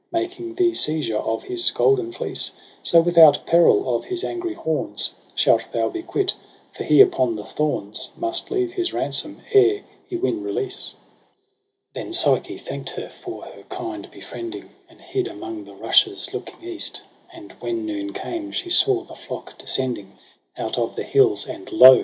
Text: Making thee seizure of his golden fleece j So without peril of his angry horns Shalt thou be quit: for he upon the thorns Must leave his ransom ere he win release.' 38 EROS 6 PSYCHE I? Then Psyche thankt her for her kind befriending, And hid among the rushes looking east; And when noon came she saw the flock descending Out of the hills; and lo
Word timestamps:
Making 0.11 0.55
thee 0.55 0.73
seizure 0.73 1.19
of 1.19 1.43
his 1.43 1.69
golden 1.69 2.11
fleece 2.11 2.49
j 2.49 2.53
So 2.81 3.01
without 3.01 3.45
peril 3.45 3.95
of 3.95 4.05
his 4.05 4.23
angry 4.23 4.55
horns 4.55 5.11
Shalt 5.35 5.71
thou 5.71 5.89
be 5.89 6.01
quit: 6.01 6.33
for 6.73 6.83
he 6.83 7.01
upon 7.01 7.35
the 7.35 7.43
thorns 7.43 8.09
Must 8.17 8.49
leave 8.49 8.73
his 8.73 8.93
ransom 8.93 9.41
ere 9.53 9.83
he 10.07 10.15
win 10.15 10.41
release.' 10.41 10.95
38 11.93 12.03
EROS 12.03 12.15
6 12.17 12.23
PSYCHE 12.23 12.29
I? 12.31 12.33
Then 12.33 12.41
Psyche 12.47 12.57
thankt 12.57 12.89
her 12.95 13.09
for 13.09 13.43
her 13.43 13.63
kind 13.69 14.09
befriending, 14.09 14.71
And 14.89 15.01
hid 15.01 15.27
among 15.27 15.65
the 15.65 15.75
rushes 15.75 16.33
looking 16.33 16.67
east; 16.67 17.03
And 17.31 17.51
when 17.59 17.85
noon 17.85 18.11
came 18.13 18.49
she 18.51 18.71
saw 18.71 19.03
the 19.03 19.13
flock 19.13 19.55
descending 19.59 20.13
Out 20.57 20.79
of 20.79 20.95
the 20.95 21.03
hills; 21.03 21.45
and 21.45 21.71
lo 21.71 21.99